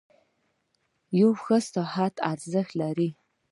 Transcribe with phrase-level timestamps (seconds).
[1.19, 3.09] •یو ښه ساعت ارزښت لري.